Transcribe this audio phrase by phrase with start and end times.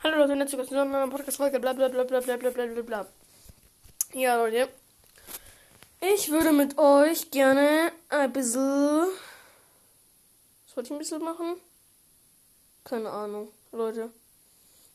[0.00, 3.06] Hallo Leute, herzlich willkommen zu einer Podcast-Folge, bla bla bla bla bla bla bla bla.
[4.12, 4.68] Ja, Leute.
[6.00, 9.08] Ich würde mit euch gerne ein bisschen.
[10.66, 11.56] Was wollte ich ein bisschen machen?
[12.84, 14.12] Keine Ahnung, Leute.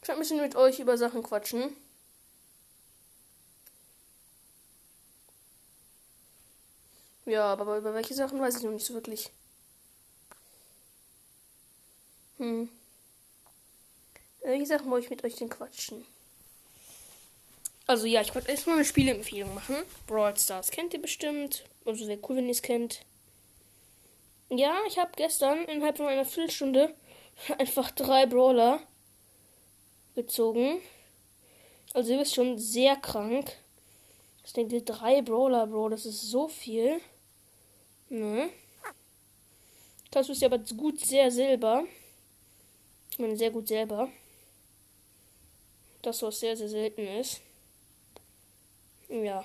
[0.02, 1.76] Ich werde ein bisschen mit euch über Sachen quatschen.
[7.26, 9.32] Ja, aber über welche Sachen weiß ich noch nicht so wirklich.
[12.38, 12.70] Hm.
[14.44, 16.06] Welche Sachen wollte ich mit euch denn quatschen?
[17.88, 19.76] Also ja, ich wollte erstmal eine Spieleempfehlung machen.
[20.08, 21.64] Brawl Stars kennt ihr bestimmt.
[21.86, 23.02] Also wäre cool, wenn ihr es kennt.
[24.50, 26.94] Ja, ich habe gestern innerhalb von einer Viertelstunde
[27.58, 28.80] einfach drei Brawler
[30.16, 30.82] gezogen.
[31.94, 33.58] Also ihr wisst schon, sehr krank.
[34.46, 37.00] Ich denke, drei Brawler, Bro, das ist so viel.
[38.10, 38.50] Ne?
[40.12, 41.86] Das wisst ihr aber gut sehr selber.
[43.10, 44.10] Ich meine, sehr gut selber.
[46.04, 47.42] Das, was sehr, sehr selten ist.
[49.10, 49.44] Ja.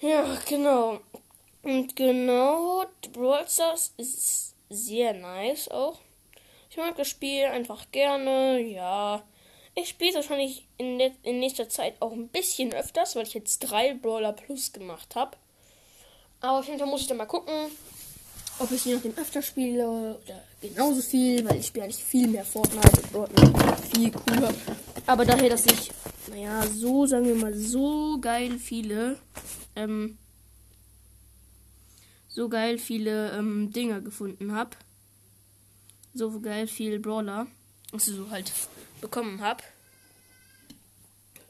[0.00, 0.98] Ja, genau.
[1.62, 6.00] Und genau, Brawl Stars ist sehr nice auch.
[6.70, 9.22] Ich mag das Spiel einfach gerne, ja.
[9.74, 13.94] Ich spiele wahrscheinlich in, in nächster Zeit auch ein bisschen öfters, weil ich jetzt drei
[13.94, 15.36] Brawler Plus gemacht habe.
[16.40, 17.70] Aber auf jeden Fall muss ich dann mal gucken,
[18.58, 22.44] ob ich je nachdem öfter spiele oder genauso viel, weil ich spiele eigentlich viel mehr
[22.44, 23.02] Fortnite.
[23.12, 24.52] Fortnite viel cooler.
[25.06, 25.90] Aber daher, dass ich,
[26.30, 29.18] naja, so, sagen wir mal, so geil viele,
[29.74, 30.16] ähm,
[32.28, 34.76] so geil viele ähm, Dinger gefunden habe.
[36.14, 37.46] So geil viel Brawler,
[37.90, 38.52] also so halt
[39.00, 39.62] bekommen habe,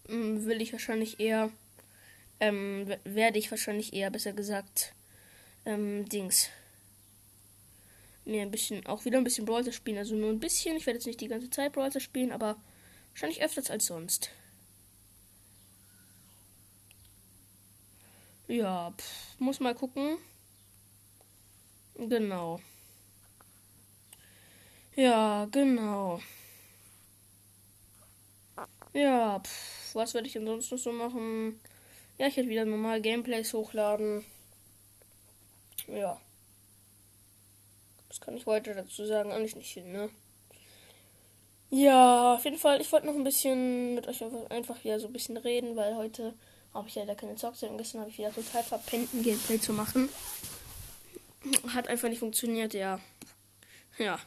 [0.08, 1.50] ähm, will ich wahrscheinlich eher,
[2.40, 4.94] ähm, werde ich wahrscheinlich eher, besser gesagt,
[5.64, 6.48] ähm, Dings.
[8.24, 10.76] Mir ein bisschen, auch wieder ein bisschen Brawler spielen, also nur ein bisschen.
[10.76, 12.56] Ich werde jetzt nicht die ganze Zeit Brawler spielen, aber
[13.12, 14.30] Wahrscheinlich öfters als sonst.
[18.48, 20.18] Ja, pff, muss mal gucken.
[21.94, 22.60] Genau.
[24.96, 26.20] Ja, genau.
[28.92, 31.60] Ja, pff, was werde ich denn sonst noch so machen?
[32.18, 34.24] Ja, ich werde wieder normal Gameplays hochladen.
[35.86, 36.20] Ja.
[38.08, 39.32] Das kann ich heute dazu sagen.
[39.32, 40.10] Eigentlich nicht hin, ne?
[41.74, 42.82] Ja, auf jeden Fall.
[42.82, 46.34] Ich wollte noch ein bisschen mit euch einfach wieder so ein bisschen reden, weil heute
[46.74, 49.72] habe ich leider keine Zockzeit und gestern habe ich wieder total verpennt, ein Gameplay zu
[49.72, 50.10] machen.
[51.68, 53.00] Hat einfach nicht funktioniert, ja.
[53.96, 54.20] Ja.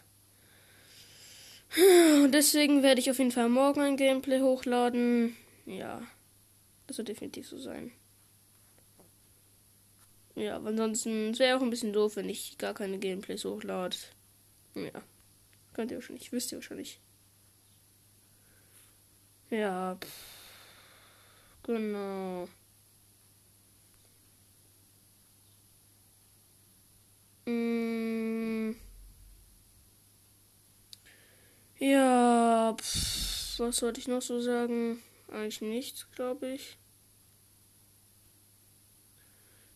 [2.23, 5.38] Und deswegen werde ich auf jeden Fall morgen ein Gameplay hochladen.
[5.67, 6.01] Ja.
[6.88, 7.91] Das wird definitiv so sein.
[10.34, 13.97] Ja, aber ansonsten wäre auch ein bisschen doof, wenn ich gar keine Gameplays hochlade.
[14.73, 15.03] Ja.
[15.73, 17.00] Könnt ihr wahrscheinlich, wisst ihr wahrscheinlich.
[19.50, 19.97] Ja.
[21.63, 22.47] Genau.
[27.47, 28.75] Mm.
[31.79, 35.01] Ja, pff, was sollte ich noch so sagen?
[35.31, 36.78] Eigentlich nichts, glaube ich.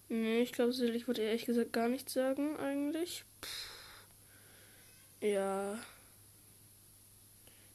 [0.10, 3.24] Nee, ich glaube, ich wollte ehrlich gesagt gar nichts sagen, eigentlich.
[3.42, 3.80] Pff.
[5.22, 5.78] Ja.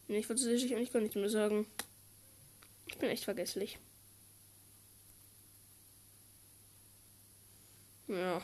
[0.09, 1.67] Nee, ich wollte sicherlich eigentlich gar nichts mehr sagen.
[2.87, 3.79] Ich bin echt vergesslich.
[8.09, 8.43] Ja.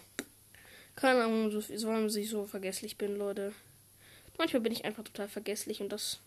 [0.96, 3.52] Keine Ahnung, so, warum ich so vergesslich bin, Leute.
[4.38, 6.20] Manchmal bin ich einfach total vergesslich und das.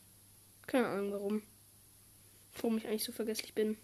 [0.67, 1.41] Keine Ahnung warum.
[2.55, 3.77] Warum ich eigentlich so vergesslich bin.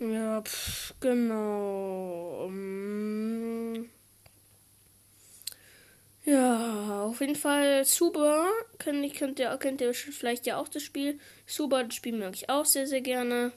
[0.00, 2.46] Ja, pff, genau.
[2.46, 3.41] Um,
[6.32, 8.48] ja, auf jeden Fall super.
[8.78, 11.18] Könnt, könnt, ihr, kennt ihr vielleicht ja auch das Spiel.
[11.46, 13.52] Super, das Spiel mag ich auch sehr, sehr gerne.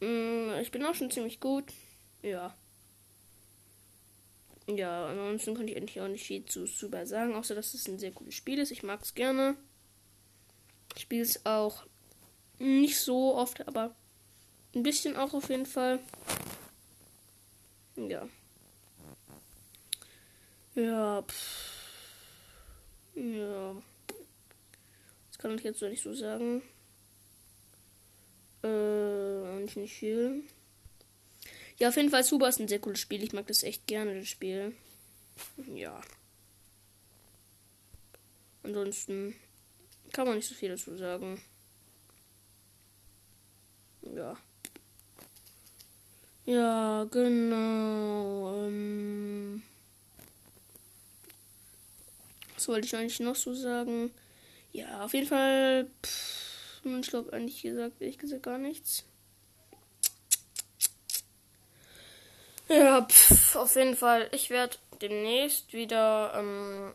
[0.00, 1.64] Mm, ich bin auch schon ziemlich gut.
[2.22, 2.54] Ja.
[4.66, 7.98] Ja, ansonsten kann ich eigentlich auch nicht viel zu Super sagen, außer dass es ein
[7.98, 8.70] sehr gutes Spiel ist.
[8.70, 9.56] Ich mag es gerne.
[10.96, 11.84] Ich spiele es auch
[12.58, 13.94] nicht so oft, aber
[14.74, 15.98] ein bisschen auch auf jeden Fall.
[17.96, 18.28] Ja.
[20.74, 21.74] Ja, pff.
[23.14, 23.76] Ja.
[25.28, 26.62] Das kann ich jetzt so nicht so sagen.
[28.62, 30.42] Äh, eigentlich nicht viel.
[31.78, 33.22] Ja, auf jeden Fall Super ist ein sehr cooles Spiel.
[33.22, 34.74] Ich mag das echt gerne, das Spiel.
[35.74, 36.00] Ja.
[38.62, 39.34] Ansonsten
[40.12, 41.40] kann man nicht so viel dazu sagen.
[44.02, 44.36] Ja.
[46.46, 48.66] Ja, genau.
[48.66, 49.62] Ähm
[52.64, 54.10] was wollte ich eigentlich noch so sagen?
[54.72, 55.90] Ja, auf jeden Fall.
[56.02, 59.04] Pff, ich glaube eigentlich gesagt, ehrlich gesagt gar nichts.
[62.68, 64.30] Ja, pff, auf jeden Fall.
[64.32, 66.94] Ich werde demnächst wieder, ähm,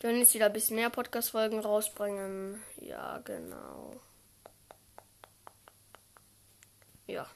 [0.00, 2.62] demnächst wieder ein bisschen mehr Podcast-Folgen rausbringen.
[2.80, 4.00] Ja, genau.
[7.08, 7.26] Ja.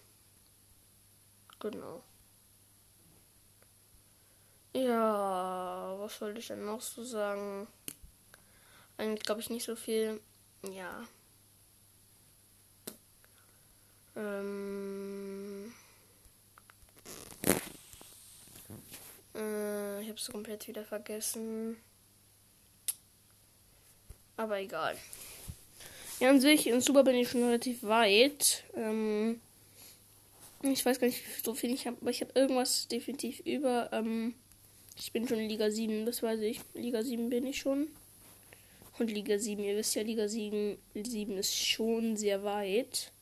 [1.59, 2.05] Genau.
[4.77, 7.67] Ja, was wollte ich denn noch so sagen?
[8.99, 10.21] Eigentlich glaube ich nicht so viel.
[10.71, 11.03] Ja.
[14.15, 15.73] Ähm.
[19.35, 21.79] Äh, ich habe es komplett wieder vergessen.
[24.37, 24.99] Aber egal.
[26.21, 28.65] Ja, an sich, in Super bin ich schon relativ weit.
[28.75, 29.41] Ähm,
[30.61, 33.89] ich weiß gar nicht, so viel ich habe, aber ich habe irgendwas definitiv über.
[33.95, 34.35] Ähm,
[34.99, 36.61] ich bin schon Liga 7, das weiß ich.
[36.75, 37.89] Liga 7 bin ich schon.
[38.99, 43.13] Und Liga 7, ihr wisst ja, Liga 7, 7 ist schon sehr weit.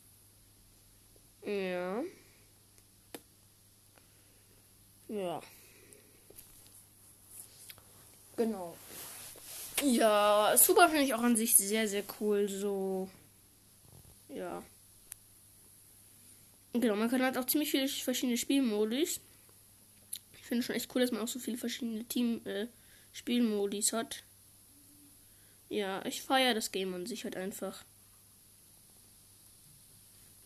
[1.44, 2.03] Ja.
[5.09, 5.41] Ja.
[8.37, 8.76] Genau.
[9.82, 12.49] Ja, Super finde ich auch an sich sehr, sehr cool.
[12.49, 13.09] So.
[14.29, 14.62] Ja.
[16.73, 19.21] Genau, man kann halt auch ziemlich viele verschiedene Spielmodis.
[20.44, 22.67] Ich finde schon echt cool, dass man auch so viele verschiedene Team äh,
[23.94, 24.25] hat.
[25.70, 27.82] Ja, ich feiere das Game an sich halt einfach.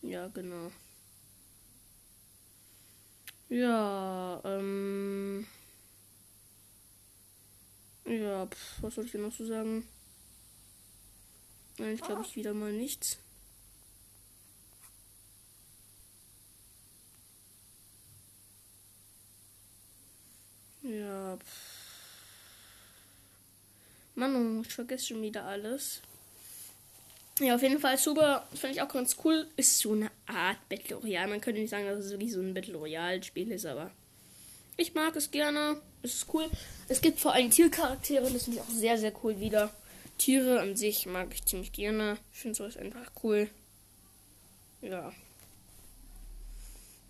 [0.01, 0.71] Ja, genau.
[3.49, 5.45] Ja, ähm.
[8.05, 9.85] Ja, pf, was soll ich denn noch so sagen?
[11.77, 13.17] Nein, ich glaube ich wieder mal nichts.
[20.89, 21.37] Ja.
[24.15, 26.01] Mann, ich vergesse schon wieder alles.
[27.39, 29.47] Ja, auf jeden Fall super, finde ich auch ganz cool.
[29.55, 31.29] Ist so eine Art Battle Royale.
[31.29, 33.91] Man könnte nicht sagen, dass es wirklich so ein Battle Royale Spiel ist, aber
[34.75, 35.79] ich mag es gerne.
[36.01, 36.49] Es ist cool.
[36.89, 39.71] Es gibt vor allem Tiercharaktere, das finde ich auch sehr, sehr cool wieder.
[40.17, 42.17] Tiere an sich mag ich ziemlich gerne.
[42.33, 43.49] Ich finde sowas einfach cool.
[44.81, 45.13] Ja.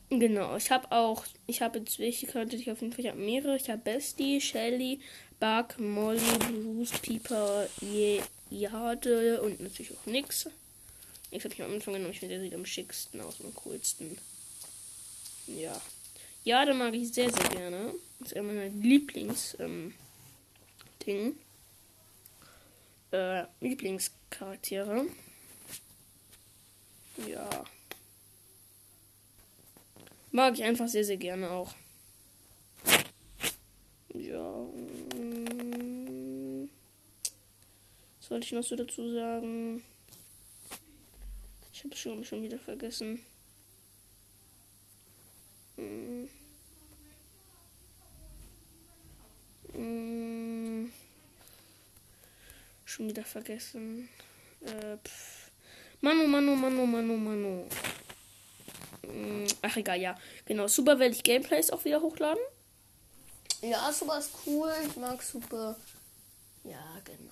[0.09, 3.19] Genau, ich habe auch, ich habe jetzt welche könnte ich auf jeden Fall, ich habe
[3.19, 3.55] mehrere.
[3.55, 4.99] Ich habe Bestie, Shelly,
[5.39, 7.67] Bug, Molly, Bruce, Pieper,
[8.49, 10.49] Jade und natürlich auch Nix.
[11.31, 14.17] Nix habe ich am Anfang genommen, ich finde der sieht am schicksten aus, am coolsten.
[15.45, 15.79] Ja.
[16.43, 17.93] Jade mag ich sehr, sehr gerne.
[18.19, 19.93] Das ist einer meiner Lieblings, ähm.
[23.11, 25.07] Äh, Lieblingscharaktere.
[27.27, 27.49] Ja.
[30.31, 31.73] Mag ich einfach sehr, sehr gerne auch.
[34.13, 34.67] Ja.
[35.17, 36.69] Mm.
[38.19, 39.83] Was soll ich noch so dazu sagen?
[41.73, 43.19] Ich habe schon, schon wieder vergessen.
[45.77, 46.25] Mm.
[49.73, 50.91] Mm.
[52.85, 54.09] Schon wieder vergessen.
[54.61, 55.49] Äh, pff.
[56.01, 57.65] Manu, Manu, Manu, Manu, Manu.
[57.65, 57.69] Mm,
[59.61, 60.17] ach egal, ja.
[60.45, 62.41] Genau, super werde ich Gameplays auch wieder hochladen.
[63.61, 64.71] Ja, super ist cool.
[64.87, 65.75] Ich mag super.
[66.63, 67.31] Ja, genau.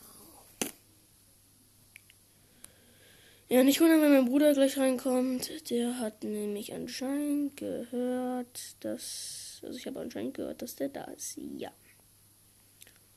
[3.50, 5.70] Ja, nicht wundern, wenn mein Bruder gleich reinkommt.
[5.70, 9.62] Der hat nämlich anscheinend gehört, dass.
[9.64, 11.38] Also ich habe anscheinend gehört, dass der da ist.
[11.58, 11.72] Ja.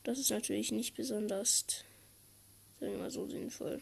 [0.03, 1.65] Das ist natürlich nicht besonders,
[2.79, 3.81] sagen wir mal so, sinnvoll.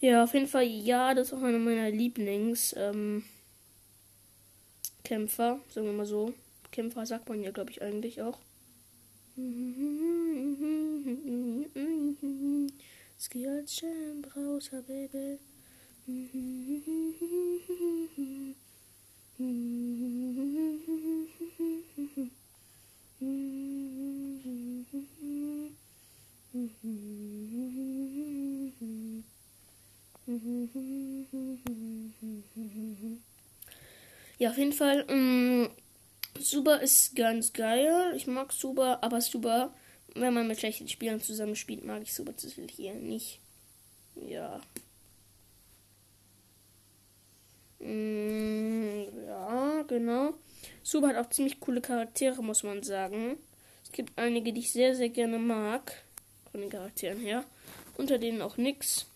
[0.00, 2.90] Ja, auf jeden Fall, ja, das ist auch einer meiner Lieblingskämpfer.
[2.90, 3.24] Ähm,
[5.68, 6.32] sagen wir mal so.
[6.72, 8.38] Kämpfer sagt man ja, glaube ich, eigentlich auch.
[13.18, 15.38] Ski als Champ, rausser Baby.
[19.40, 19.46] Ja,
[34.50, 35.06] auf jeden Fall.
[35.08, 35.70] Ähm,
[36.38, 38.12] Super ist ganz geil.
[38.16, 39.74] Ich mag Super, aber Super,
[40.14, 43.40] wenn man mit schlechten Spielern zusammen spielt, mag ich Super tatsächlich hier nicht.
[44.16, 44.60] Ja.
[47.80, 50.34] Mm, ja, genau.
[50.82, 53.36] Super hat auch ziemlich coole Charaktere, muss man sagen.
[53.82, 56.04] Es gibt einige, die ich sehr, sehr gerne mag.
[56.50, 57.44] Von den Charakteren her.
[57.96, 59.06] Unter denen auch nix.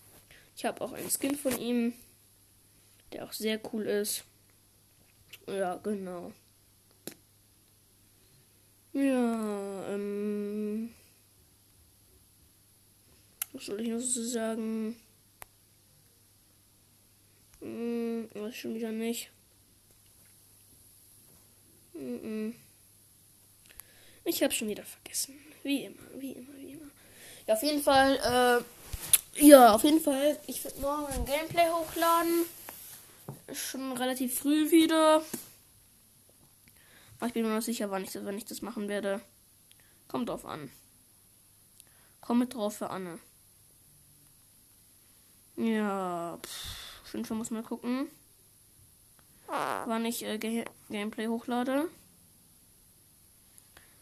[0.56, 1.94] Ich habe auch einen Skin von ihm,
[3.12, 4.24] der auch sehr cool ist.
[5.46, 6.32] Ja, genau.
[8.92, 10.94] Ja, ähm.
[13.52, 14.96] Was soll ich noch so sagen?
[17.64, 19.30] Hm, weiß schon wieder nicht.
[21.94, 22.54] Hm,
[24.24, 25.34] ich habe schon wieder vergessen.
[25.62, 26.90] Wie immer, wie immer, wie immer.
[27.46, 28.64] Ja, auf jeden Fall,
[29.36, 30.38] äh, ja, auf jeden Fall.
[30.46, 32.44] Ich werde morgen ein Gameplay hochladen.
[33.54, 35.22] Schon relativ früh wieder.
[37.18, 39.22] Aber ich bin mir noch sicher, wann ich, wann ich das machen werde.
[40.06, 40.70] Kommt drauf an.
[42.20, 43.18] Kommt drauf für Anne.
[45.56, 48.08] Ja, pff, Fall muss man gucken,
[49.46, 51.88] wann ich äh, Gameplay hochlade.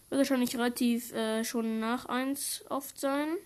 [0.08, 3.36] Wird wahrscheinlich relativ äh, schon nach 1 oft sein.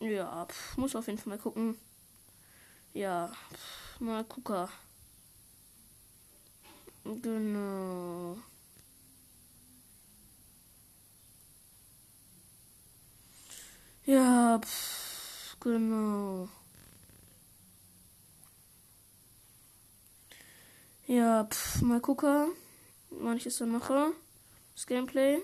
[0.00, 1.78] Ja, pf, muss auf jeden Fall mal gucken.
[2.92, 4.68] Ja, pf, mal gucken.
[7.04, 8.38] Genau.
[14.06, 16.48] Ja, pf, genau.
[21.06, 22.52] Ja, pf, mal gucken,
[23.10, 24.12] wann ich es dann mache
[24.74, 25.38] das Gameplay.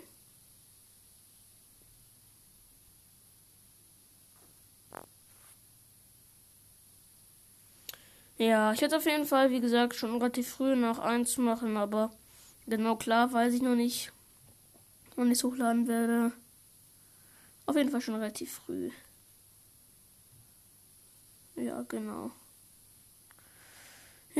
[8.38, 11.76] Ja, ich hätte auf jeden Fall, wie gesagt, schon relativ früh nach 1 zu machen,
[11.76, 12.10] aber
[12.66, 14.12] genau klar weiß ich noch nicht,
[15.16, 16.32] wann ich es hochladen werde.
[17.66, 18.90] Auf jeden Fall schon relativ früh.
[21.56, 22.30] Ja, genau.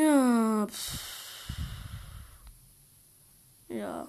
[0.00, 0.66] Ja.
[0.66, 1.10] Pff.
[3.68, 4.08] Ja.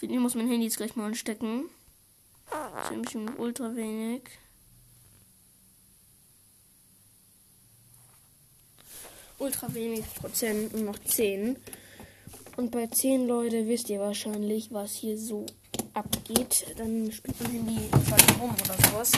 [0.00, 1.70] Ich muss mein Handy jetzt gleich mal anstecken.
[2.90, 4.22] Nämlich ultra wenig.
[9.38, 11.56] Ultra wenig Prozent und noch 10.
[12.56, 15.46] Und bei 10 Leute wisst ihr wahrscheinlich, was hier so
[15.94, 16.74] abgeht.
[16.76, 17.88] Dann spielt mein Handy
[18.40, 19.12] rum oder sowas.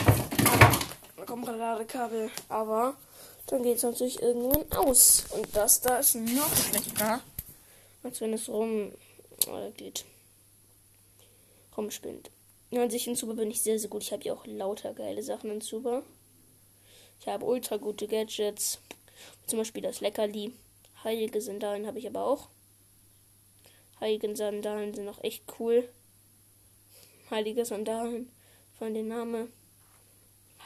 [1.15, 2.29] Da kommt gerade Ladekabel.
[2.49, 2.95] Aber
[3.47, 5.25] dann geht es natürlich irgendwann aus.
[5.31, 7.21] Und das da ist noch schlechter,
[8.03, 8.91] als wenn es rum
[9.47, 10.05] äh, geht
[11.77, 12.31] rumspinnt.
[12.69, 14.03] Ja, an sich in Super bin ich sehr, sehr gut.
[14.03, 16.03] Ich habe ja auch lauter geile Sachen in Super.
[17.19, 18.79] Ich habe ultra gute Gadgets.
[19.45, 20.53] Zum Beispiel das Leckerli.
[21.03, 22.47] Heilige Sandalen habe ich aber auch.
[23.99, 25.87] Heilige Sandalen sind auch echt cool.
[27.29, 28.31] Heilige Sandalen.
[28.77, 29.51] Von den Namen.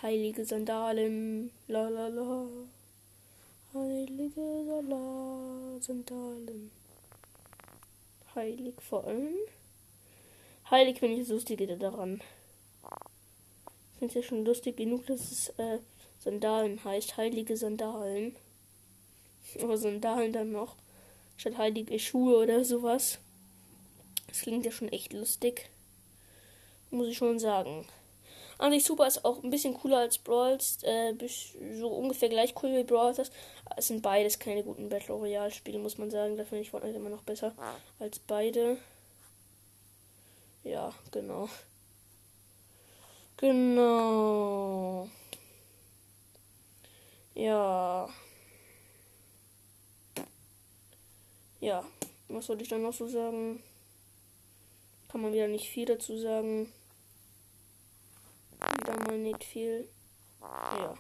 [0.02, 1.52] Heilige Sandalen.
[1.68, 2.48] La la la.
[3.74, 4.42] Heilige
[5.80, 6.72] Sandalen.
[8.36, 9.36] Heilig vor allem.
[10.70, 12.22] Heilig finde ich das Lustige daran.
[13.94, 15.80] Ich finde es ja schon lustig genug, dass es äh,
[16.20, 17.16] Sandalen heißt.
[17.16, 18.36] Heilige Sandalen.
[19.62, 20.76] Aber Sandalen dann noch.
[21.38, 23.20] Statt heilige Schuhe oder sowas.
[24.28, 25.70] Das klingt ja schon echt lustig.
[26.92, 27.88] Muss ich schon sagen.
[28.58, 30.80] An sich super ist auch ein bisschen cooler als Brawls.
[30.84, 31.14] Äh,
[31.74, 33.20] so ungefähr gleich cool wie Brawls.
[33.76, 36.38] Es sind beides keine guten Battle Royale Spiele, muss man sagen.
[36.38, 37.54] Da finde ich Fortnite immer noch besser
[38.00, 38.78] als beide.
[40.64, 41.50] Ja, genau.
[43.38, 45.10] Genau.
[47.36, 48.10] Ja.
[51.60, 51.84] Ja,
[52.30, 53.62] was soll ich dann noch so sagen?
[55.10, 56.72] Kann man wieder nicht viel dazu sagen.
[58.80, 59.88] Wieder mal nicht viel.
[60.42, 60.96] Ja.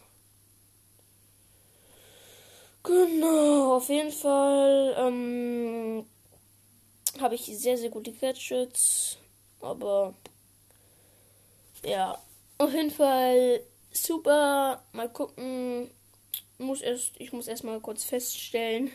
[2.84, 6.06] Genau, auf jeden Fall ähm,
[7.20, 9.18] habe ich sehr, sehr gute Gadgets.
[9.60, 10.14] Aber
[11.84, 12.18] ja,
[12.58, 14.84] auf jeden Fall super.
[14.92, 15.90] Mal gucken.
[16.58, 18.90] Muss erst, ich muss erstmal kurz feststellen,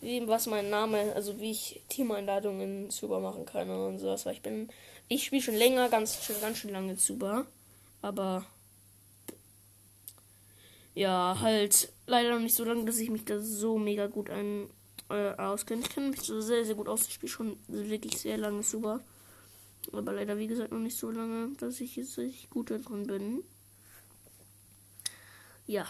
[0.00, 4.24] wie, was mein Name, also wie ich Teameinladungen super machen kann und sowas.
[4.24, 4.68] Weil ich bin,
[5.08, 7.46] ich spiele schon länger, ganz, schon ganz schön lange super.
[8.02, 8.44] Aber
[10.94, 14.68] ja, halt leider noch nicht so lange, dass ich mich da so mega gut ein,
[15.10, 15.82] äh, auskenne.
[15.82, 17.06] Ich kenne mich so sehr, sehr gut aus.
[17.06, 19.00] Ich spiele schon wirklich sehr lange super.
[19.92, 23.06] Aber leider, wie gesagt, noch nicht so lange, dass ich jetzt richtig gut da drin
[23.06, 23.42] bin.
[25.66, 25.86] Ja.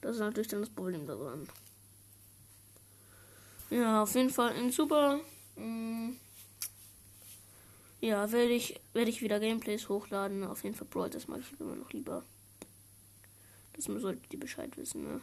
[0.00, 1.48] Das ist natürlich dann das Problem daran.
[3.74, 5.18] Ja, auf jeden Fall ein super.
[5.56, 6.10] Mm,
[8.00, 10.44] ja, werde ich, werde ich wieder Gameplays hochladen.
[10.44, 12.22] Auf jeden Fall Brawl, das mag ich immer noch lieber.
[13.72, 15.20] Das solltet ihr Bescheid wissen, ne?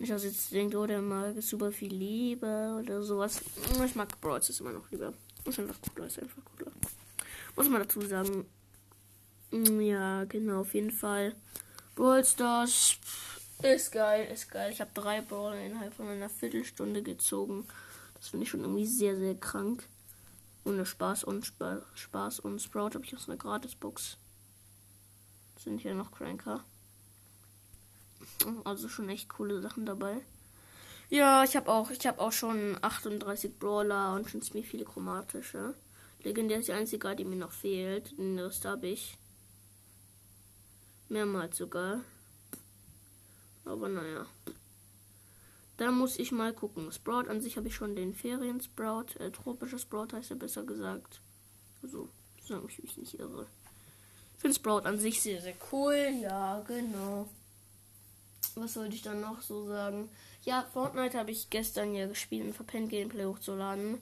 [0.00, 3.42] Nicht, dass jetzt denkt, oh, der mag es super viel lieber oder sowas.
[3.84, 5.14] Ich mag Brawl ist immer noch lieber.
[5.44, 6.72] Ist einfach cooler, ist einfach cooler.
[7.54, 8.44] Muss man dazu sagen.
[9.52, 11.36] Mm, ja, genau, auf jeden Fall.
[11.94, 12.98] Brawl Stars
[13.62, 14.72] ist geil, ist geil.
[14.72, 17.66] Ich habe drei Brawler innerhalb von einer Viertelstunde gezogen.
[18.14, 19.84] Das finde ich schon irgendwie sehr, sehr krank.
[20.64, 24.18] Ohne Spaß und Spa Spaß und Sprout habe ich aus einer Gratisbox.
[25.58, 26.62] Sind hier noch cranker.
[28.64, 30.20] Also schon echt coole Sachen dabei.
[31.10, 35.74] Ja, ich habe auch, ich habe auch schon 38 Brawler und schon ziemlich viele chromatische.
[36.22, 38.16] Legendär ist die einzige, die mir noch fehlt.
[38.18, 39.16] Den Rest habe ich.
[41.08, 42.00] Mehrmals sogar.
[43.68, 44.26] Aber naja.
[45.76, 46.90] Da muss ich mal gucken.
[46.90, 49.16] Sprout an sich habe ich schon den Ferien-Sprout.
[49.20, 51.20] Äh, tropischer Sprout heißt er besser gesagt.
[51.82, 52.08] Also,
[52.44, 53.46] solange ich mich nicht irre.
[54.34, 56.14] Ich finde Sprout an sich sehr, sehr cool.
[56.20, 57.28] Ja, genau.
[58.56, 60.08] Was sollte ich dann noch so sagen?
[60.42, 63.98] Ja, Fortnite habe ich gestern ja gespielt, um verpennt Gameplay hochzuladen.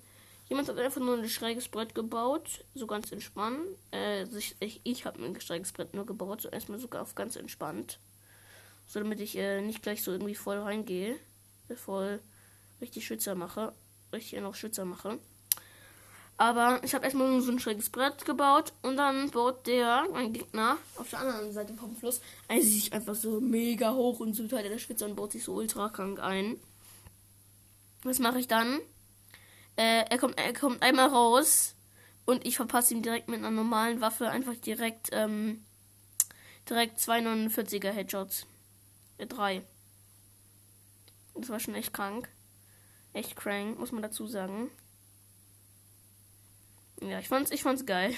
[0.48, 3.66] Jemand hat einfach nur ein schräges Brett gebaut, so ganz entspannt.
[3.92, 4.24] Äh,
[4.60, 7.98] ich ich habe ein schräges Brett nur gebaut, so erstmal sogar auf ganz entspannt.
[8.86, 11.16] So damit ich äh, nicht gleich so irgendwie voll reingehe.
[11.74, 12.20] Voll
[12.80, 13.72] richtig Schützer mache.
[14.12, 15.18] Richtig noch Schützer mache.
[16.38, 20.34] Aber ich habe erstmal nur so ein schräges Brett gebaut und dann baut der, mein
[20.34, 24.46] Gegner, auf der anderen Seite vom Fluss, ein sich einfach so mega hoch und so
[24.46, 26.60] Teil der Spitze und baut sich so ultra krank ein.
[28.02, 28.80] Was mache ich dann?
[29.76, 31.74] Äh, er, kommt, er kommt einmal raus
[32.26, 35.64] und ich verpasse ihm direkt mit einer normalen Waffe einfach direkt, ähm,
[36.68, 38.46] direkt 249er Headshots.
[39.18, 39.62] Äh, drei.
[41.34, 42.28] Das war schon echt krank.
[43.12, 44.70] Echt crank, muss man dazu sagen.
[47.00, 48.14] Ja, ich fand's, ich fand's geil.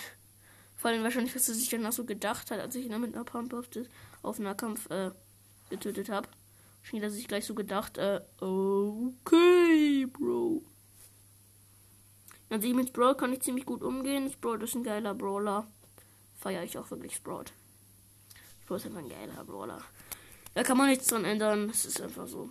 [0.76, 3.14] Vor allem wahrscheinlich, was er sich danach so gedacht hat, als ich ihn dann mit
[3.14, 3.69] einer Pump auf,
[4.23, 5.11] auf Nahkampf äh,
[5.71, 6.28] getötet habe.
[6.83, 10.62] Schien er sich gleich so gedacht, äh, okay, Bro.
[12.50, 14.31] Also mit Sprout kann ich ziemlich gut umgehen.
[14.31, 15.67] Sprout ist ein geiler Brawler.
[16.38, 17.47] Feiere ich auch wirklich Sprout.
[18.62, 19.83] Sprout ist einfach ein geiler Brawler.
[20.55, 21.70] Da kann man nichts dran ändern.
[21.70, 22.51] Es ist einfach so.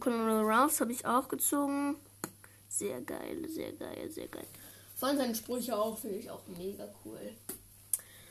[0.00, 1.96] Colonel Rouse habe ich auch gezogen.
[2.68, 4.46] Sehr geil, sehr geil, sehr geil.
[4.96, 7.34] Fand seine Sprüche auch, finde ich auch mega cool.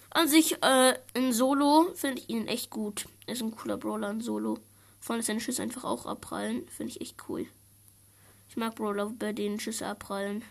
[0.09, 3.07] An sich, äh, in Solo finde ich ihn echt gut.
[3.25, 4.59] Er ist ein cooler Brawler in Solo.
[4.99, 6.67] Vor allem seine Schüsse einfach auch abprallen.
[6.67, 7.47] Finde ich echt cool.
[8.49, 10.43] Ich mag Brawler, bei denen Schüsse abprallen.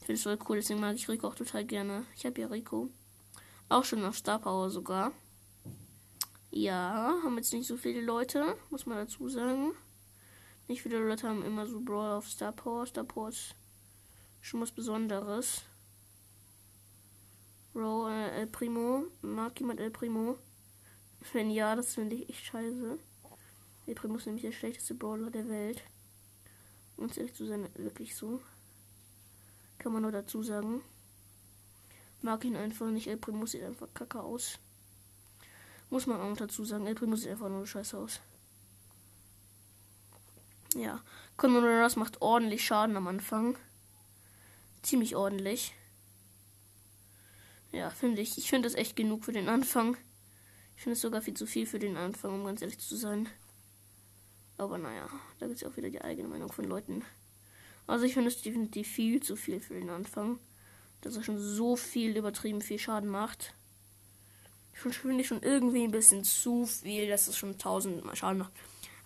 [0.00, 2.04] Ich finde es voll cool, deswegen mag ich Rico auch total gerne.
[2.16, 2.88] Ich habe ja Rico.
[3.68, 5.12] Auch schon auf Star Power sogar.
[6.50, 9.72] Ja, haben jetzt nicht so viele Leute, muss man dazu sagen.
[10.66, 12.86] Nicht viele Leute haben immer so Brawler auf Star Power.
[12.86, 13.54] Star Power ist
[14.40, 15.62] schon was Besonderes.
[17.74, 19.04] Bro, äh, El Primo.
[19.20, 20.38] Mag jemand El Primo?
[21.32, 22.98] Wenn ja, das finde ich echt scheiße.
[23.86, 25.82] El Primo ist nämlich der schlechteste Brawler der Welt.
[26.96, 28.40] Ganz ehrlich zu sein, wirklich so.
[29.78, 30.82] Kann man nur dazu sagen.
[32.20, 33.06] Mag ihn einfach nicht.
[33.06, 34.58] El Primo sieht einfach kacke aus.
[35.90, 36.86] Muss man auch dazu sagen.
[36.86, 38.20] El Primo sieht einfach nur scheiße aus.
[40.74, 41.02] Ja.
[41.36, 43.56] Conor macht ordentlich Schaden am Anfang.
[44.82, 45.74] Ziemlich ordentlich.
[47.72, 48.38] Ja, finde ich.
[48.38, 49.96] Ich finde das echt genug für den Anfang.
[50.76, 53.28] Ich finde es sogar viel zu viel für den Anfang, um ganz ehrlich zu sein.
[54.56, 57.04] Aber naja, da gibt es ja auch wieder die eigene Meinung von Leuten.
[57.86, 60.38] Also ich finde es definitiv viel zu viel für den Anfang.
[61.00, 63.54] Dass er schon so viel übertrieben viel Schaden macht.
[64.86, 68.52] Ich finde schon irgendwie ein bisschen zu viel, dass es schon tausendmal Schaden macht.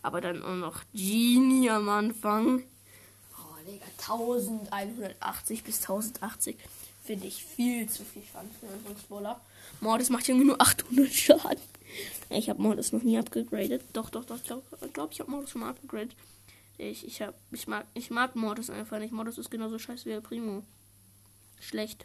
[0.02, 2.62] Aber dann auch noch Genie am Anfang.
[3.38, 6.58] Oh, Digga, 1180 bis 1080
[7.02, 9.40] finde ich viel zu viel Schaden für einen Spoiler.
[9.80, 11.62] Mordes macht irgendwie nur 800 Schaden.
[12.28, 13.82] Ich habe Modus noch nie abgegradet.
[13.94, 14.36] Doch, doch, doch.
[14.36, 16.14] Ich glaube, glaub, ich habe Modus schon mal abgegradet.
[16.76, 19.12] Ich, ich, hab, ich, mag, ich mag Modus einfach nicht.
[19.12, 20.64] Modus ist genauso scheiße wie El Primo.
[21.60, 22.04] Schlecht.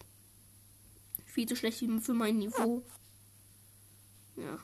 [1.26, 2.82] Viel zu schlecht für mein Niveau.
[4.38, 4.58] Ja.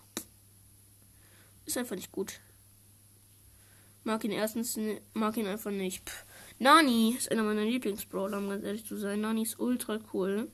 [1.65, 2.39] Ist einfach nicht gut.
[4.03, 4.77] Mag ihn erstens,
[5.13, 6.09] mag ihn einfach nicht.
[6.09, 6.25] Pff.
[6.59, 9.21] Nani ist einer meiner Lieblingsbrawler, um ganz ehrlich zu sein.
[9.21, 10.51] Nani ist ultra cool.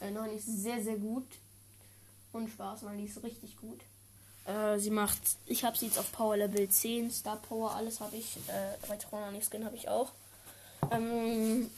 [0.00, 1.26] Äh, Nani ist sehr, sehr gut
[2.32, 3.80] und Spaß, die ist richtig gut.
[4.44, 8.16] Äh, sie macht, ich habe sie jetzt auf Power Level 10, Star Power, alles habe
[8.16, 8.36] ich.
[8.48, 10.12] Äh, Retronani Skin habe ich auch.
[10.90, 11.70] Ähm,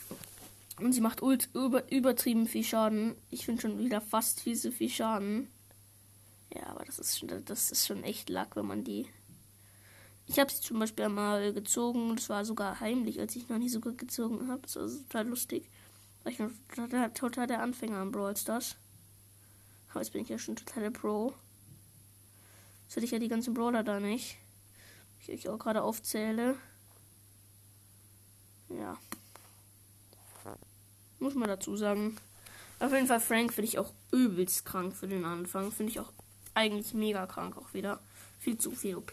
[0.79, 3.15] und sie macht ult, über, übertrieben viel Schaden.
[3.31, 5.49] Ich finde schon wieder fast viel so viel Schaden.
[6.55, 9.07] Ja, aber das ist schon, das ist schon echt Lack, wenn man die.
[10.27, 12.17] Ich habe sie zum Beispiel einmal gezogen.
[12.17, 14.63] Das war sogar heimlich, als ich noch nicht so gut gezogen habe.
[14.63, 15.71] Das war total lustig.
[16.27, 18.77] Ich bin total, total der Anfänger am Brawl Stars.
[19.91, 21.35] Aber jetzt bin ich ja schon total Pro.
[22.85, 24.37] Jetzt hätte ich ja die ganzen Brawler da nicht.
[25.21, 26.57] Ich euch auch gerade aufzähle.
[28.69, 28.99] Ja.
[31.19, 32.17] Muss man dazu sagen.
[32.81, 35.73] Auf jeden Fall Frank finde ich auch übelst krank für den Anfang.
[35.73, 36.13] Finde ich auch
[36.59, 38.01] eigentlich mega krank auch wieder.
[38.41, 39.13] Viel zu viel OP.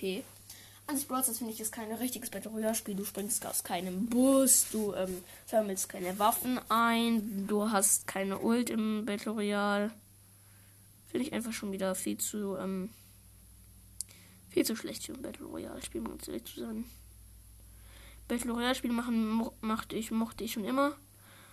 [0.87, 2.95] An sich Brawl Stars finde ich ist kein richtiges Battle Royale Spiel.
[2.95, 8.69] Du springst aus keinem Bus, du ähm, sammelst keine Waffen ein, du hast keine Ult
[8.69, 9.91] im Battle Royale.
[11.07, 12.89] Finde ich einfach schon wieder viel zu ähm,
[14.49, 16.85] viel zu schlecht für ein Battle Royale Spiel, um ganz ehrlich zu sein.
[18.27, 20.95] Battle Royale Spiele machen mochte ich mochte ich schon immer,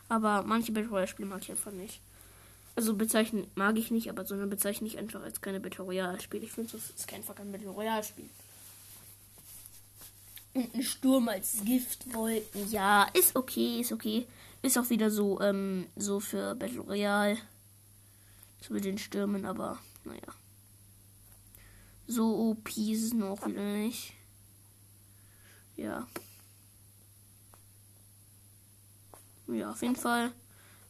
[0.08, 2.00] aber manche Battle Royale Spiele mag ich einfach nicht.
[2.74, 6.42] Also bezeichnen mag ich nicht, aber sondern bezeichne ich einfach als keine Battle Royale Spiel.
[6.42, 8.28] Ich finde, es ist kein kein Battle Royale Spiel.
[10.54, 12.70] Und ein Sturm als Giftwolken.
[12.70, 14.26] Ja, ist okay, ist okay.
[14.62, 17.38] Ist auch wieder so, ähm, so für Battle Royale.
[18.60, 20.20] So mit den Stürmen, aber naja.
[22.06, 24.12] So OP ist es noch wieder nicht.
[25.76, 26.06] Ja.
[29.48, 30.32] Ja, auf jeden Fall.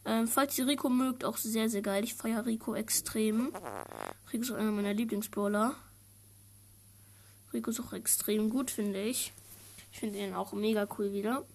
[0.05, 2.03] Ähm, falls ihr Rico mögt, auch sehr, sehr geil.
[2.03, 3.53] Ich feiere Rico extrem.
[4.31, 5.75] Rico ist auch einer meiner Lieblingsbrawler.
[7.53, 9.31] Rico ist auch extrem gut, finde ich.
[9.91, 11.45] Ich finde ihn auch mega cool wieder.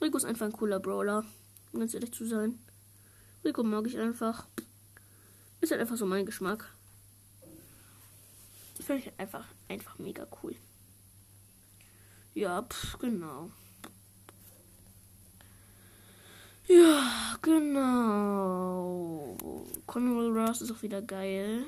[0.00, 1.24] Rico ist einfach ein cooler Brawler.
[1.72, 2.58] Um ganz ehrlich zu sein.
[3.44, 4.46] Rico mag ich einfach.
[5.60, 6.72] Ist halt einfach so mein Geschmack.
[8.82, 10.56] Finde ich halt einfach, einfach mega cool.
[12.34, 13.50] Ja, pff, genau.
[16.68, 19.36] Ja, genau.
[19.86, 21.64] Conwell Ross ist auch wieder geil.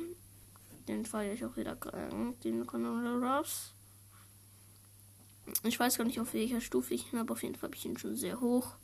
[0.88, 2.40] Den feiere ich auch wieder krank.
[2.42, 3.72] Den Conwell Ross.
[5.62, 7.32] Ich weiß gar nicht, auf welcher Stufe ich ihn habe.
[7.32, 8.76] Auf jeden Fall habe ich ihn schon sehr hoch.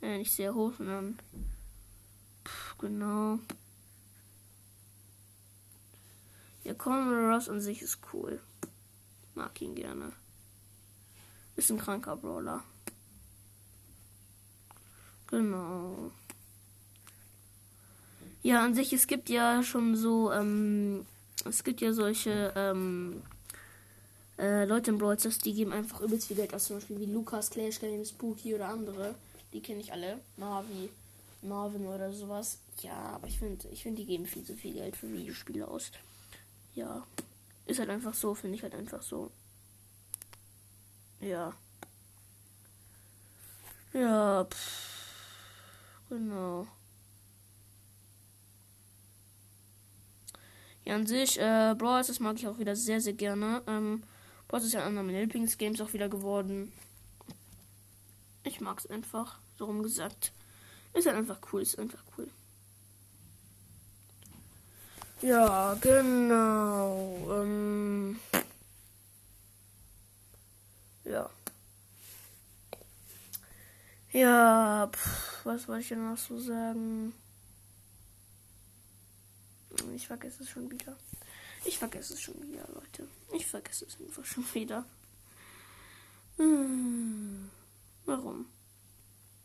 [0.00, 1.18] Äh, nicht sehr hoch, sondern.
[2.44, 3.38] Pff, genau.
[6.64, 8.40] Ja, Conor Ross an sich ist cool.
[9.34, 10.12] Mag ihn gerne.
[11.56, 12.62] Ist ein kranker Brawler.
[15.30, 16.10] Genau.
[18.42, 21.04] Ja, an sich, es gibt ja schon so, ähm,
[21.44, 23.22] es gibt ja solche, ähm,
[24.38, 27.50] äh, Leute im Brawl die geben einfach übelst viel Geld aus, zum Beispiel wie Lukas,
[27.50, 29.14] Clash Games, Spooky oder andere.
[29.52, 30.20] Die kenne ich alle.
[30.36, 30.90] Navi,
[31.42, 32.58] Marvin oder sowas.
[32.82, 35.90] Ja, aber ich finde, ich finde, die geben viel zu viel Geld für Videospiele aus.
[36.74, 37.04] Ja,
[37.66, 39.30] ist halt einfach so, finde ich halt einfach so.
[41.20, 41.52] Ja.
[43.92, 44.97] Ja, pff,
[46.08, 46.66] genau.
[50.84, 53.62] Ja, an sich, äh, Brawl, das mag ich auch wieder sehr, sehr gerne.
[53.66, 54.02] Ähm,
[54.48, 56.72] Brawl ist ja einer meiner Lieblingsgames auch wieder geworden.
[58.42, 60.32] Ich mag es einfach, so rum gesagt.
[60.94, 62.28] Ist halt einfach cool, ist einfach cool.
[65.20, 67.42] Ja, genau.
[67.42, 68.18] Ähm,
[71.04, 71.28] ja.
[74.12, 77.12] Ja, pff, was wollte ich denn noch so sagen?
[79.94, 80.96] Ich vergesse es schon wieder.
[81.64, 83.06] Ich vergesse es schon wieder, Leute.
[83.32, 84.84] Ich vergesse es einfach schon wieder.
[86.38, 87.50] Hm.
[88.06, 88.46] Warum?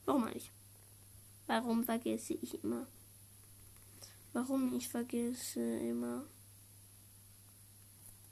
[0.05, 0.51] Warum eigentlich?
[1.47, 2.87] Warum vergesse ich immer?
[4.31, 6.23] Warum ich vergesse immer?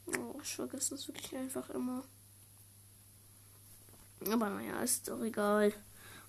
[0.05, 2.05] Oh, ich vergesse es wirklich einfach immer.
[4.25, 5.73] Aber naja, ist doch egal.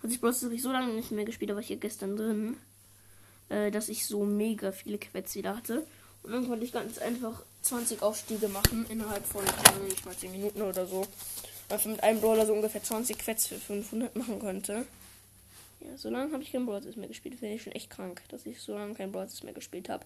[0.03, 2.57] Also ich brauche so lange nicht mehr gespielt, aber ich hier gestern drin,
[3.49, 5.87] äh, dass ich so mega viele Quets wieder hatte.
[6.23, 10.63] Und dann konnte ich ganz einfach 20 Aufstiege machen innerhalb von nicht mal 10 Minuten
[10.63, 11.07] oder so.
[11.69, 14.87] Weil ich mit einem Brawler so ungefähr 20 Quets für 500 machen konnte.
[15.81, 17.39] Ja, so lange habe ich kein Brawl mehr gespielt.
[17.39, 20.05] Finde ich schon echt krank, dass ich so lange kein Brawl mehr gespielt habe.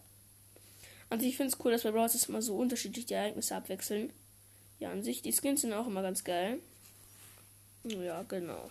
[1.11, 4.13] Also ich finde es cool, dass bei Brawl immer so unterschiedlich die Ereignisse abwechseln.
[4.79, 6.59] Ja, an sich, die Skins sind auch immer ganz geil.
[7.85, 8.71] Ja, genau.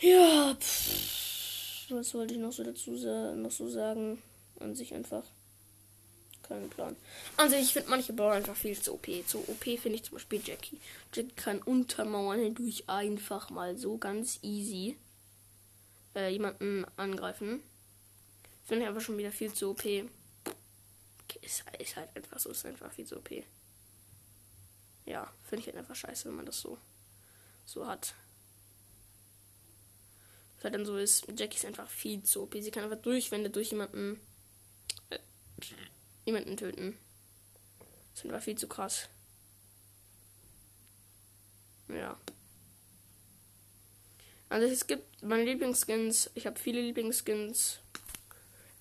[0.00, 4.22] Ja, pff, was wollte ich noch so dazu noch so sagen?
[4.58, 5.24] An sich einfach
[6.42, 6.96] keinen Plan.
[7.36, 9.06] Also ich finde manche Brawler einfach viel zu OP.
[9.26, 10.78] Zu OP finde ich zum Beispiel Jackie.
[11.14, 14.96] Jackie kann untermauern durch einfach mal so ganz easy
[16.14, 17.62] äh, jemanden angreifen.
[18.64, 19.84] Finde ich einfach schon wieder viel zu OP.
[21.42, 23.30] Ist, ist halt einfach so, ist einfach viel zu OP.
[25.06, 26.78] Ja, finde ich halt einfach scheiße, wenn man das so,
[27.64, 28.14] so hat.
[30.60, 32.54] Was halt dann so ist, Jackie ist einfach viel zu OP.
[32.60, 34.20] Sie kann einfach durchwände durch jemanden
[35.08, 35.18] äh,
[36.26, 36.98] niemanden töten.
[38.12, 39.08] Das war viel zu krass.
[41.88, 42.20] Ja.
[44.50, 46.30] Also es gibt meine Lieblingsskins.
[46.34, 47.80] Ich habe viele Lieblingsskins.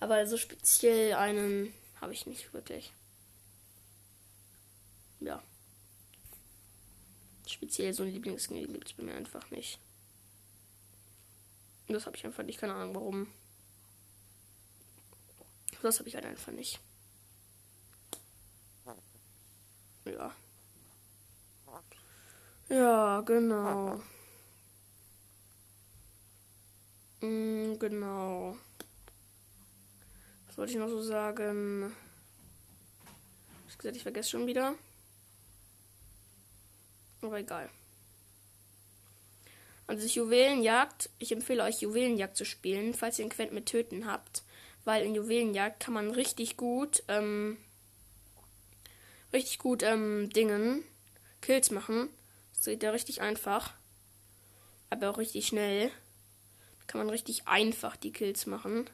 [0.02, 2.92] Aber so speziell einen habe ich nicht wirklich.
[5.22, 5.42] Ja.
[7.48, 9.80] Speziell so einen Lieblingsskin gibt es bei mir einfach nicht.
[11.90, 13.28] Das habe ich einfach nicht, keine Ahnung warum.
[15.82, 16.80] Das habe ich halt einfach nicht.
[20.06, 20.36] Ja.
[22.70, 24.00] Ja, genau.
[27.22, 28.56] Mm, genau.
[30.48, 31.96] Was wollte ich noch so sagen?
[33.68, 34.76] Ich gesagt, ich vergesse schon wieder.
[37.22, 37.70] Aber egal.
[39.90, 44.44] Also Juwelenjagd, ich empfehle euch Juwelenjagd zu spielen, falls ihr einen Quent mit Töten habt.
[44.86, 47.58] Weil in Juwelenjagd kann man richtig gut, ähm,
[49.34, 50.84] richtig gut, ähm, Dingen,
[51.42, 52.10] Kills machen.
[52.54, 53.74] Das geht ja richtig einfach.
[54.92, 55.88] Aber auch richtig schnell.
[55.88, 58.88] Da kann man richtig einfach die Kills machen.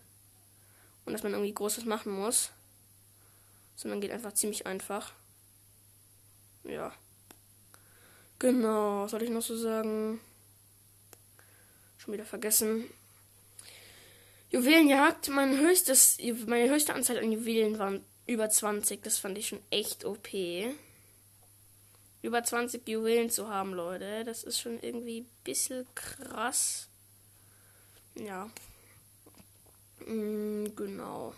[1.04, 2.52] Und dass man irgendwie Großes machen muss.
[3.76, 5.12] Sondern geht einfach ziemlich einfach.
[6.64, 6.94] Ja.
[8.40, 10.22] Genau, was soll ich noch so sagen?
[12.06, 12.86] Schon wieder vergessen.
[14.52, 19.02] Juwelenjagd, mein höchstes, meine höchste Anzahl an Juwelen waren über 20.
[19.02, 20.30] Das fand ich schon echt OP.
[22.22, 24.24] Über 20 Juwelen zu haben, Leute.
[24.24, 26.90] Das ist schon irgendwie ein bisschen krass.
[28.14, 28.52] Ja.
[30.06, 31.34] Mhm, genau.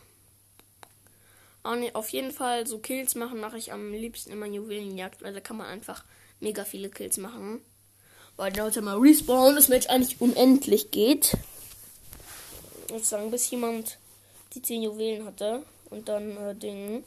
[1.63, 5.58] Auf jeden Fall, so Kills machen mache ich am liebsten immer Juwelenjagd, weil da kann
[5.58, 6.03] man einfach
[6.41, 7.62] mega viele Kills machen.
[8.38, 11.36] Weil dann mal respawn das Match eigentlich unendlich geht.
[12.88, 13.97] Sozusagen, bis jemand
[14.54, 15.63] die 10 Juwelen hatte.
[15.89, 17.04] Und dann äh, Ding.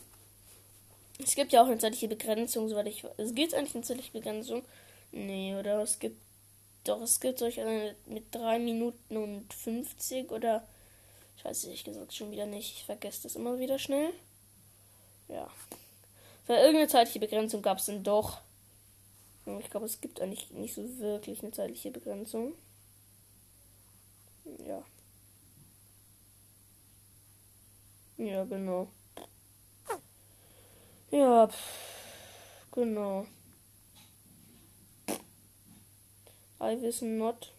[1.23, 3.13] Es gibt ja auch eine zeitliche Begrenzung, soweit ich weiß.
[3.19, 4.63] Es gibt eigentlich eine zeitliche Begrenzung.
[5.13, 5.81] Nee, oder?
[5.83, 6.17] Es gibt.
[6.85, 10.67] Doch, es gibt solche eine mit 3 Minuten und 50 oder.
[11.37, 12.75] Ich weiß ehrlich gesagt schon wieder nicht.
[12.77, 14.13] Ich vergesse das immer wieder schnell.
[15.29, 15.49] Ja.
[16.45, 18.39] Für irgendeine zeitliche Begrenzung gab es dann doch.
[19.59, 22.55] Ich glaube, es gibt eigentlich nicht so wirklich eine zeitliche Begrenzung.
[24.67, 24.83] Ja.
[28.17, 28.89] Ja, genau.
[31.11, 33.27] Ja, pff, genau.
[36.61, 37.53] I wissen not.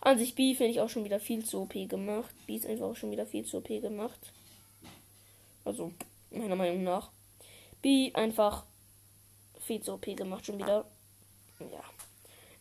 [0.00, 2.34] An sich B finde ich auch schon wieder viel zu OP gemacht.
[2.46, 4.32] B ist einfach auch schon wieder viel zu OP gemacht.
[5.64, 5.92] Also,
[6.30, 7.10] meiner Meinung nach.
[7.82, 8.64] B einfach
[9.66, 10.84] viel zu OP gemacht schon wieder.
[11.58, 11.84] Ja.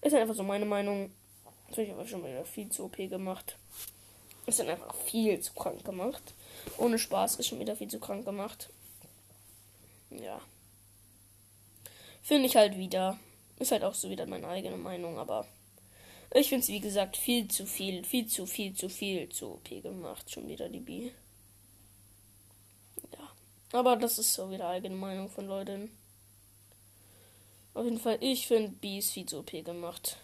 [0.02, 1.12] Ist halt einfach so meine Meinung.
[1.68, 3.58] Das habe ich aber schon wieder viel zu OP gemacht.
[4.46, 6.34] Ist dann einfach viel zu krank gemacht.
[6.78, 8.70] Ohne Spaß ist schon wieder viel zu krank gemacht.
[10.10, 10.40] Ja.
[12.22, 13.20] Finde ich halt wieder.
[13.60, 15.48] Ist halt auch so wieder meine eigene Meinung, aber
[16.34, 19.70] ich finde es wie gesagt viel zu viel, viel zu viel, zu viel zu OP
[19.82, 20.30] gemacht.
[20.30, 21.12] Schon wieder die B.
[23.14, 23.32] Ja.
[23.80, 25.90] Aber das ist so wieder eigene Meinung von Leuten.
[27.76, 30.18] Auf jeden Fall, ich finde B ist viel zu OP gemacht.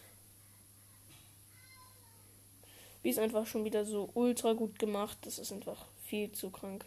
[3.04, 5.18] B ist einfach schon wieder so ultra gut gemacht.
[5.24, 6.86] Das ist einfach viel zu krank.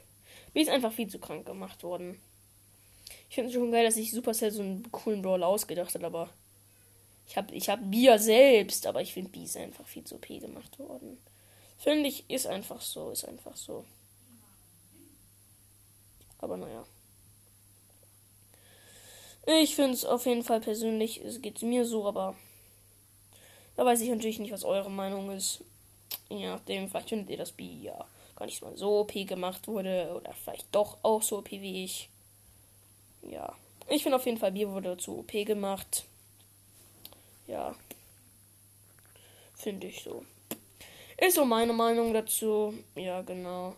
[0.54, 2.18] B ist einfach viel zu krank gemacht worden.
[3.28, 6.30] Ich finde es schon geil, dass sich Supercell so einen coolen Brawler ausgedacht hat, aber
[7.28, 10.28] ich habe ich hab Bia selbst, aber ich finde B ist einfach viel zu OP
[10.28, 11.18] gemacht worden.
[11.76, 13.84] Finde ich, ist einfach so, ist einfach so.
[16.38, 16.86] Aber naja.
[19.46, 22.34] Ich finde es auf jeden Fall persönlich, es geht mir so, aber
[23.76, 25.62] da weiß ich natürlich nicht, was eure Meinung ist.
[26.30, 30.14] Je nachdem, vielleicht findet ihr das B ja gar nicht mal so OP gemacht wurde
[30.16, 32.08] oder vielleicht doch auch so OP wie ich.
[33.22, 33.54] Ja,
[33.88, 36.04] ich finde auf jeden Fall B wurde zu OP gemacht.
[37.46, 37.74] Ja,
[39.54, 40.24] finde ich so.
[41.18, 42.74] Ist so meine Meinung dazu.
[42.96, 43.76] Ja, genau.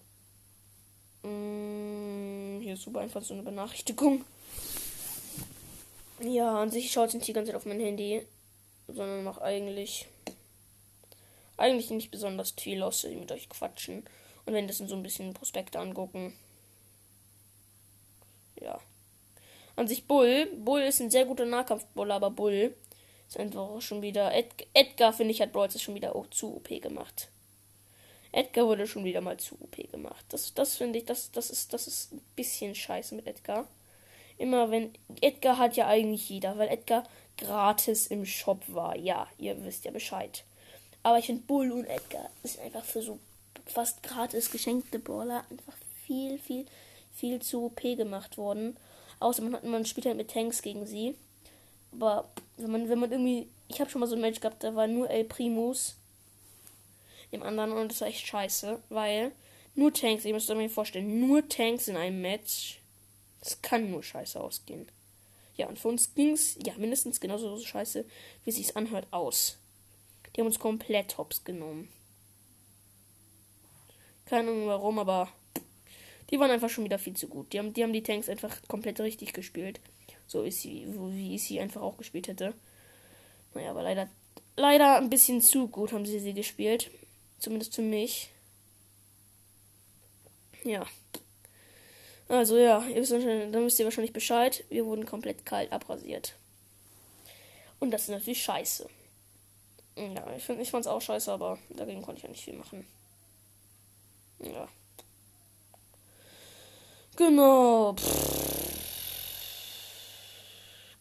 [1.23, 4.25] Hm, hier ist super einfach so eine Benachrichtigung.
[6.21, 8.27] Ja, an sich schaut nicht die ganze Zeit auf mein Handy,
[8.89, 10.07] sondern macht eigentlich
[11.59, 14.05] eigentlich nicht besonders viel, außer mit euch quatschen
[14.45, 16.35] und wenn das so ein bisschen Prospekte angucken.
[18.61, 18.81] Ja.
[19.75, 20.47] An sich Bull.
[20.57, 22.75] Bull ist ein sehr guter Nahkampfbull, aber Bull
[23.29, 24.33] ist einfach schon wieder.
[24.35, 27.29] Ed Edgar, finde ich, hat Brawls schon wieder auch zu OP gemacht.
[28.33, 30.25] Edgar wurde schon wieder mal zu OP gemacht.
[30.31, 33.67] Das, das finde ich, das, das, ist, das ist ein bisschen scheiße mit Edgar
[34.39, 34.93] immer wenn.
[35.21, 37.05] Edgar hat ja eigentlich jeder, weil Edgar
[37.39, 38.97] gratis im Shop war.
[38.97, 40.45] Ja, ihr wisst ja Bescheid.
[41.03, 43.19] Aber ich finde Bull und Edgar ist einfach für so
[43.67, 46.67] fast gratis geschenkte Brawler einfach viel, viel,
[47.15, 48.77] viel zu OP gemacht worden.
[49.21, 51.15] Außer man, hat, man spielt halt mit Tanks gegen sie.
[51.93, 53.49] Aber wenn man, wenn man irgendwie.
[53.69, 55.97] Ich habe schon mal so ein Match gehabt, da war nur El Primus
[57.33, 59.33] im anderen und das war echt scheiße, weil
[59.75, 62.81] nur Tanks, ihr müsst euch vorstellen, nur Tanks in einem Match
[63.41, 64.87] es kann nur scheiße ausgehen.
[65.57, 68.05] Ja, und für uns ging es ja mindestens genauso so scheiße,
[68.45, 69.59] wie sich's anhört, aus.
[70.35, 71.89] Die haben uns komplett hops genommen.
[74.27, 75.31] Keine Ahnung warum, aber
[76.31, 77.53] die waren einfach schon wieder viel zu gut.
[77.53, 79.81] Die haben die, haben die Tanks einfach komplett richtig gespielt.
[80.27, 82.53] So ist sie, wie ich sie einfach auch gespielt hätte.
[83.55, 84.09] Naja, aber leider,
[84.57, 86.91] leider ein bisschen zu gut haben sie sie gespielt.
[87.39, 88.31] Zumindest für mich.
[90.65, 90.85] Ja.
[92.29, 94.65] Also ja, ihr wisst dann wisst ihr wahrscheinlich Bescheid.
[94.69, 96.35] Wir wurden komplett kalt abrasiert.
[97.79, 98.89] Und das ist natürlich scheiße.
[99.97, 102.87] Ja, ich, find, ich fand's auch scheiße, aber dagegen konnte ich ja nicht viel machen.
[104.41, 104.69] Ja.
[107.17, 107.95] Genau.
[107.95, 108.47] Pff.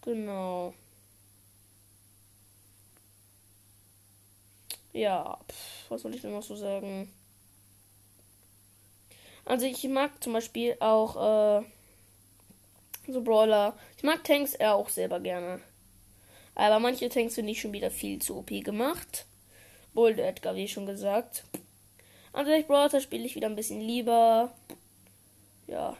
[0.02, 0.74] Genau.
[4.94, 7.12] Ja, pff, was soll ich denn noch so sagen?
[9.46, 11.66] Also ich mag zum Beispiel auch äh,
[13.08, 13.78] so Brawler.
[13.98, 15.62] Ich mag Tanks eher auch selber gerne.
[16.56, 19.26] Aber manche Tanks finde ich schon wieder viel zu OP gemacht.
[19.94, 21.44] Bold Edgar, wie schon gesagt.
[22.34, 24.52] Also ich Brawler spiele ich wieder ein bisschen lieber.
[25.68, 25.96] Ja.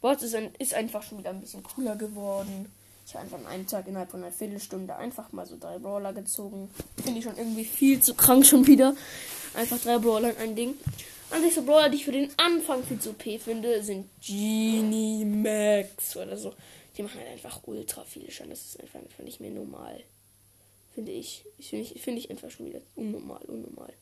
[0.00, 2.72] Brawler ist, ein, ist einfach schon wieder ein bisschen cooler geworden.
[3.06, 6.14] Ich habe einfach an einem Tag innerhalb von einer Viertelstunde einfach mal so drei Brawler
[6.14, 6.70] gezogen.
[7.02, 8.94] Finde ich schon irgendwie viel zu krank schon wieder.
[9.54, 10.74] Einfach drei Brawler in ein Ding.
[11.30, 16.16] An so Brawler, die ich für den Anfang viel zu OP finde, sind Genie Max
[16.16, 16.54] oder so.
[16.96, 18.50] Die machen halt einfach ultra viel Schaden.
[18.50, 20.02] Das ist einfach, einfach nicht mehr normal.
[20.94, 21.44] Finde ich.
[21.58, 23.92] Ich finde ich, find ich einfach schon wieder unnormal, unnormal.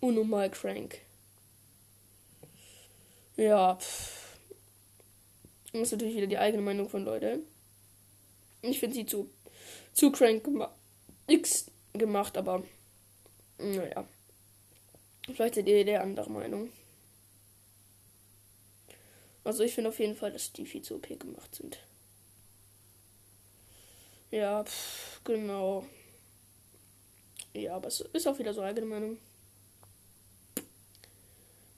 [0.00, 1.00] Unnormal crank.
[3.36, 4.38] Ja, pff.
[5.72, 7.42] Das ist natürlich wieder die eigene Meinung von Leuten.
[8.60, 9.30] Ich finde sie zu,
[9.92, 10.74] zu crank gemacht.
[11.26, 12.62] X gemacht, aber
[13.58, 14.06] naja.
[15.26, 16.70] Vielleicht seid ihr der andere Meinung.
[19.44, 21.78] Also ich finde auf jeden Fall, dass die viel zu OP gemacht sind.
[24.30, 25.86] Ja, pff, genau.
[27.52, 29.18] Ja, aber es ist auch wieder so eigene Meinung.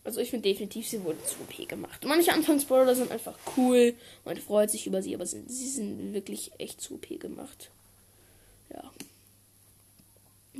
[0.04, 2.04] Also ich finde definitiv, sie wurden zu OP gemacht.
[2.04, 3.94] Manche Anfangsbrawler sind einfach cool.
[4.24, 7.70] Man freut sich über sie, aber sie sind wirklich echt zu OP gemacht.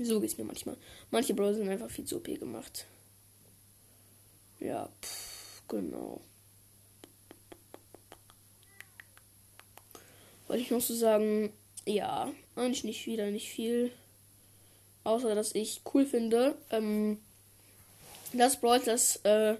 [0.03, 0.77] So geht es mir manchmal.
[1.11, 2.87] Manche Brawler sind einfach viel zu OP gemacht.
[4.59, 6.21] Ja, pff, genau.
[10.49, 11.53] Wollte ich noch so sagen,
[11.87, 13.93] ja, eigentlich nicht wieder, nicht viel.
[15.05, 17.19] Außer, dass ich cool finde, ähm,
[18.33, 19.57] dass Brawl das äh,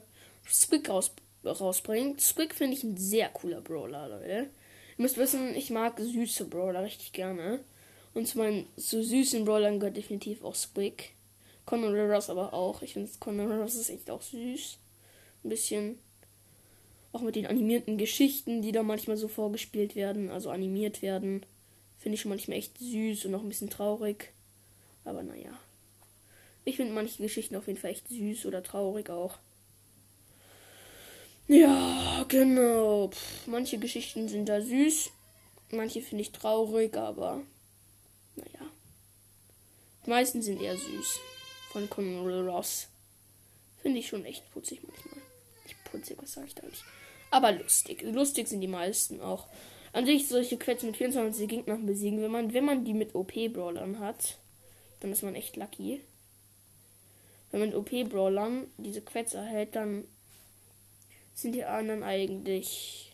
[0.47, 1.13] Squig raus,
[1.45, 2.21] rausbringt.
[2.21, 4.51] Squig finde ich ein sehr cooler Brawler, Leute.
[4.97, 7.61] Ihr müsst wissen, ich mag süße Brawler richtig gerne.
[8.15, 11.13] Und zu meinen so süßen Brawlern gehört definitiv auch Squig.
[11.67, 12.83] Conor Ross aber auch.
[12.83, 14.79] Ich finde Conor Ross ist echt auch süß.
[15.43, 15.99] Ein bisschen.
[17.13, 21.45] Auch mit den animierten Geschichten, die da manchmal so vorgespielt werden, also animiert werden.
[21.99, 24.33] Finde ich schon manchmal echt süß und auch ein bisschen traurig.
[25.05, 25.59] Aber naja.
[26.65, 29.39] Ich finde manche Geschichten auf jeden Fall echt süß oder traurig auch.
[31.47, 33.09] Ja, genau.
[33.09, 35.11] Pff, manche Geschichten sind da süß.
[35.71, 37.43] Manche finde ich traurig, aber.
[40.05, 41.21] Die meisten sind eher süß.
[41.73, 42.89] Von Conor Ross.
[43.83, 45.23] Finde ich schon echt putzig manchmal.
[45.65, 46.85] Nicht putzig, was sage ich da nicht?
[47.31, 48.03] Aber lustig.
[48.03, 49.49] Lustig sind die meisten auch.
[49.93, 54.01] An sich solche Quests mit 24 Gegnern besiegen, wenn man, wenn man die mit OP-Brawlern
[54.01, 54.39] hat,
[55.01, 56.01] dann ist man echt lucky.
[57.51, 60.05] Wenn man OP-Brawlern diese Quests erhält, dann
[61.35, 63.13] sind die anderen eigentlich.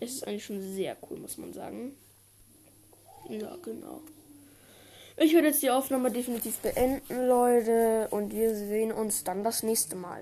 [0.00, 1.94] Es ist eigentlich schon sehr cool, muss man sagen.
[3.28, 4.02] Ja, genau.
[5.22, 8.08] Ich werde jetzt die Aufnahme definitiv beenden, Leute.
[8.10, 10.18] Und wir sehen uns dann das nächste Mal.